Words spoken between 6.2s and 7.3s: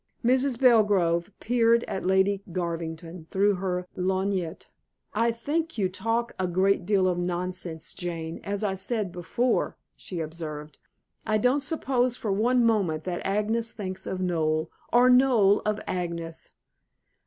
a great deal of